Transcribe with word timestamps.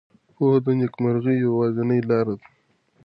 پوهه 0.35 0.59
د 0.65 0.67
نېکمرغۍ 0.79 1.35
یوازینۍ 1.45 1.99
لاره 2.09 2.33
ده. 2.39 2.45